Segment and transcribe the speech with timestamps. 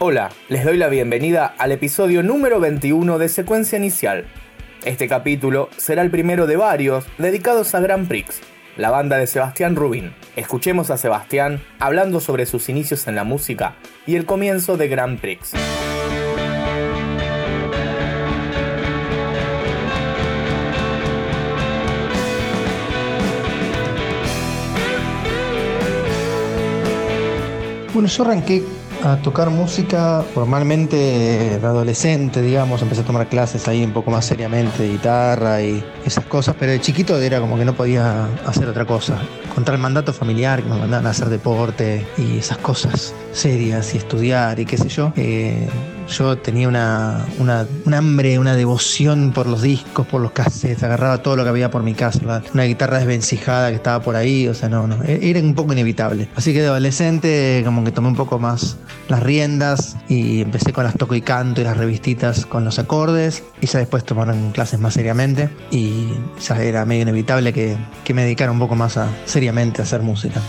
[0.00, 4.26] Hola, les doy la bienvenida al episodio número 21 de Secuencia Inicial.
[4.84, 8.40] Este capítulo será el primero de varios dedicados a Grand Prix,
[8.76, 10.12] la banda de Sebastián Rubin.
[10.36, 13.74] Escuchemos a Sebastián hablando sobre sus inicios en la música
[14.06, 15.54] y el comienzo de Grand Prix.
[27.92, 28.62] Bueno, yo arranqué
[29.04, 34.24] a tocar música formalmente de adolescente, digamos, empecé a tomar clases ahí un poco más
[34.24, 38.68] seriamente de guitarra y esas cosas, pero de chiquito era como que no podía hacer
[38.68, 39.18] otra cosa.
[39.54, 43.98] Contra el mandato familiar, que me mandaban a hacer deporte y esas cosas serias y
[43.98, 45.12] estudiar y qué sé yo.
[45.16, 45.68] Eh,
[46.08, 51.36] yo tenía una, un hambre, una devoción por los discos, por los cassettes, agarraba todo
[51.36, 54.68] lo que había por mi casa, una guitarra desvencijada que estaba por ahí, o sea,
[54.68, 56.28] no, no, e-, era un poco inevitable.
[56.34, 58.76] Así que de adolescente como que tomé un poco más
[59.08, 63.44] las riendas y empecé con las toco y canto y las revistitas con los acordes
[63.60, 66.08] y ya después tomaron clases más seriamente y
[66.40, 70.40] ya era medio inevitable que, que me dedicara un poco más seriamente a hacer música.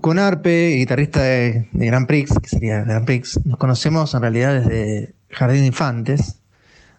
[0.00, 5.14] Con Arpe, guitarrista de, Grand Prix, que sería Grand Prix, nos conocemos en realidad desde
[5.28, 6.40] Jardín de Infantes,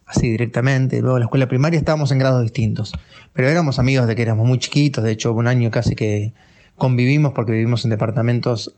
[0.06, 1.00] así directamente.
[1.00, 2.92] Luego la escuela primaria estábamos en grados distintos,
[3.32, 5.02] pero éramos amigos de que éramos muy chiquitos.
[5.02, 6.32] De hecho, un año casi que
[6.76, 8.76] convivimos porque vivimos en departamentos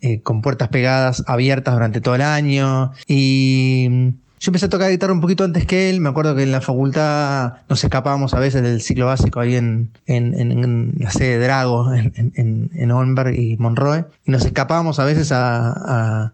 [0.00, 2.92] eh, con puertas pegadas, abiertas durante todo el año.
[3.06, 4.14] Y
[4.46, 6.00] yo empecé a tocar guitarra un poquito antes que él.
[6.00, 9.90] Me acuerdo que en la facultad nos escapábamos a veces del ciclo básico ahí en,
[10.06, 14.04] en, la sede de Drago, en, en Olmberg y Monroe.
[14.24, 16.32] Y nos escapábamos a veces a,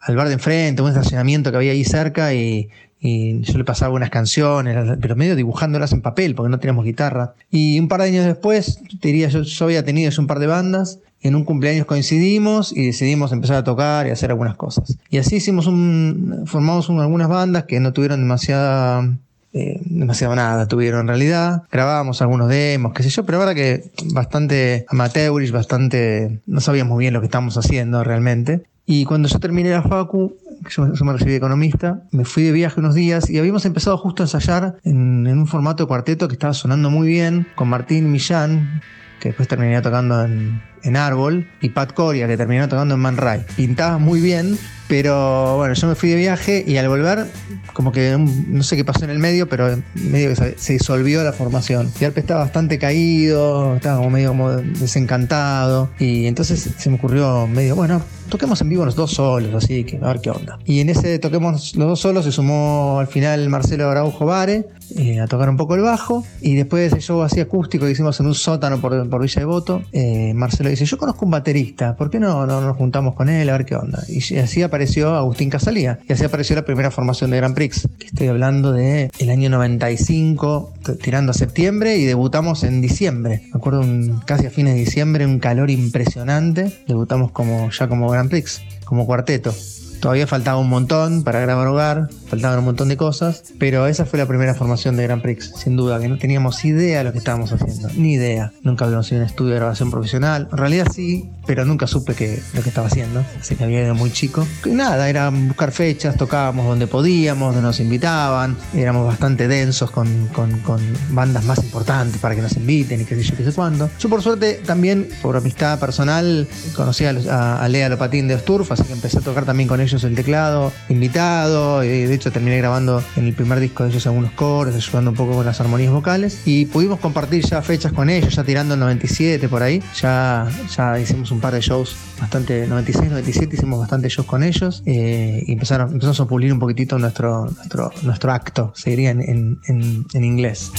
[0.00, 3.92] al bar de enfrente, un estacionamiento que había ahí cerca y, y yo le pasaba
[3.92, 7.34] unas canciones, pero medio dibujándolas en papel porque no teníamos guitarra.
[7.50, 10.46] Y un par de años después, te diría, yo, yo había tenido un par de
[10.46, 14.96] bandas en un cumpleaños coincidimos y decidimos empezar a tocar y hacer algunas cosas.
[15.10, 19.06] Y así hicimos un, formamos algunas bandas que no tuvieron demasiada
[19.52, 21.62] eh, demasiado nada tuvieron en realidad.
[21.72, 26.40] Grabábamos algunos demos, qué sé yo, pero la verdad que bastante amateurish, bastante.
[26.46, 28.62] No sabíamos bien lo que estábamos haciendo realmente.
[28.86, 30.36] Y cuando yo terminé la Facu,
[30.68, 34.22] yo, yo me recibí economista, me fui de viaje unos días y habíamos empezado justo
[34.22, 38.10] a ensayar en, en un formato de cuarteto que estaba sonando muy bien, con Martín
[38.10, 38.82] Millán,
[39.20, 43.16] que después terminé tocando en, en Árbol, y Pat Coria, que terminó tocando en Man
[43.16, 43.42] Ray.
[43.56, 44.58] Pintaba muy bien,
[44.90, 47.26] pero bueno, yo me fui de viaje y al volver,
[47.72, 51.32] como que no sé qué pasó en el medio, pero medio que se, disolvió la
[51.32, 51.92] formación.
[52.00, 55.90] Y Arpe estaba bastante caído, estaba como medio como desencantado.
[56.00, 59.98] Y entonces se me ocurrió medio, bueno, toquemos en vivo los dos solos, así que
[59.98, 60.58] a ver qué onda.
[60.64, 64.66] Y en ese toquemos los dos solos se sumó al final Marcelo Araujo Vare
[64.96, 66.24] eh, a tocar un poco el bajo.
[66.40, 69.44] Y después de show así acústico que hicimos en un sótano por, por Villa de
[69.44, 73.28] Voto, eh, Marcelo dice, yo conozco un baterista, ¿por qué no, no nos juntamos con
[73.28, 74.02] él a ver qué onda?
[74.08, 78.06] Y así apareció Agustín Casalía, y así apareció la primera formación de Grand Prix, que
[78.06, 80.72] estoy hablando de año 95,
[81.02, 83.42] tirando a septiembre, y debutamos en diciembre.
[83.52, 88.08] Me acuerdo un, casi a fines de diciembre, un calor impresionante, debutamos como ya como
[88.10, 89.54] Grand Prix, como cuarteto.
[90.00, 94.18] Todavía faltaba un montón para grabar hogar, faltaban un montón de cosas, pero esa fue
[94.18, 97.18] la primera formación de Grand Prix, sin duda, que no teníamos idea de lo que
[97.18, 98.52] estábamos haciendo, ni idea.
[98.62, 102.14] Nunca habíamos ido a un estudio de grabación profesional, en realidad sí, pero nunca supe
[102.14, 104.46] que, lo que estaba haciendo, así que había ido muy chico.
[104.64, 110.60] Nada, era buscar fechas, tocábamos donde podíamos, donde nos invitaban, éramos bastante densos con, con,
[110.60, 110.80] con
[111.10, 113.90] bandas más importantes para que nos inviten y qué sé yo, qué sé cuándo.
[113.98, 118.84] Yo por suerte también, por amistad personal, conocí a, a Lea Lopatín de Osturf, así
[118.84, 123.02] que empecé a tocar también con ellos el teclado, invitado, y de hecho terminé grabando
[123.16, 126.42] en el primer disco de ellos algunos coros, ayudando un poco con las armonías vocales,
[126.44, 130.98] y pudimos compartir ya fechas con ellos, ya tirando el 97 por ahí, ya, ya
[130.98, 135.52] hicimos un par de shows bastante, 96, 97 hicimos bastante shows con ellos, eh, y
[135.52, 140.70] empezaron, empezamos a pulir un poquitito nuestro, nuestro, nuestro acto, se en, en, en, inglés.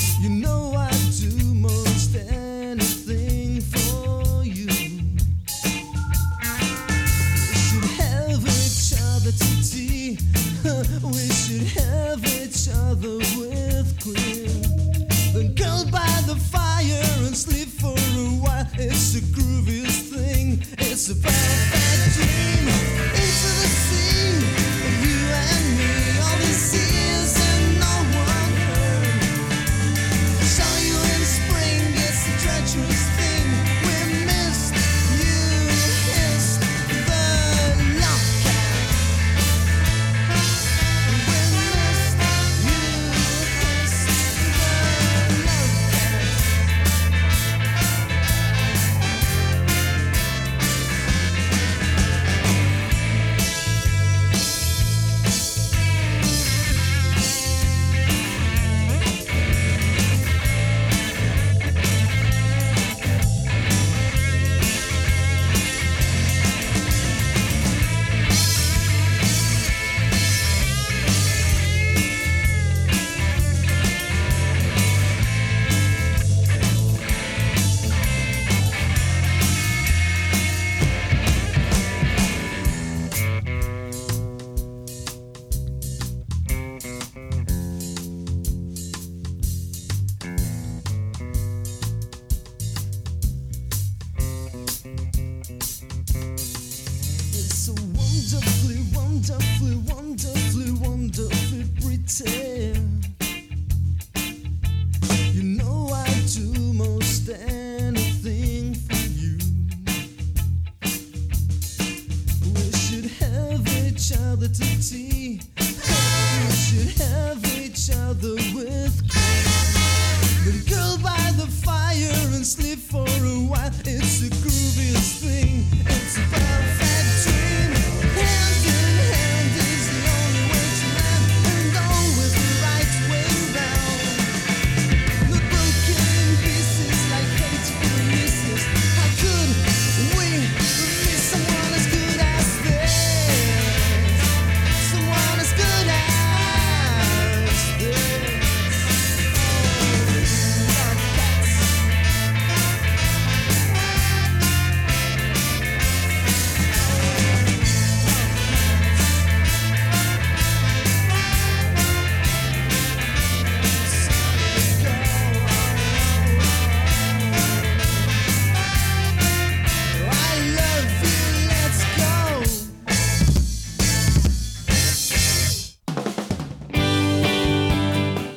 [102.11, 102.40] to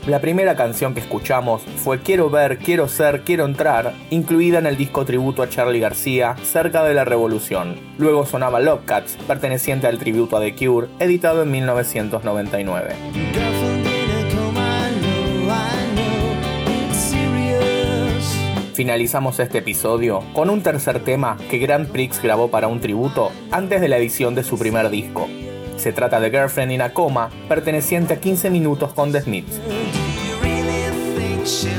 [0.06, 4.76] La primera canción que escuchamos fue Quiero ver, quiero ser, quiero entrar, incluida en el
[4.76, 7.76] disco tributo a Charlie García, Cerca de la Revolución.
[7.96, 12.96] Luego sonaba Love Cats, perteneciente al tributo a The Cure, editado en 1999.
[18.75, 23.80] Finalizamos este episodio con un tercer tema que Grand Prix grabó para un tributo antes
[23.80, 25.28] de la edición de su primer disco.
[25.76, 29.61] Se trata de Girlfriend in a Coma, perteneciente a 15 minutos con The Smiths.
[31.44, 31.73] She